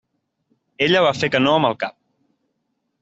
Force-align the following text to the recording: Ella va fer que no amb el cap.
Ella 0.85 1.03
va 1.07 1.11
fer 1.19 1.31
que 1.35 1.41
no 1.43 1.53
amb 1.59 1.69
el 1.71 1.77
cap. 1.85 1.97